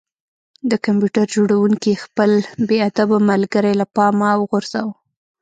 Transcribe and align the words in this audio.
د 0.69 0.71
کمپیوټر 0.85 1.25
جوړونکي 1.35 1.93
خپل 2.03 2.31
بې 2.67 2.77
ادبه 2.89 3.17
ملګری 3.29 3.73
له 3.81 3.85
پامه 3.95 4.29
وغورځاوه 4.37 4.93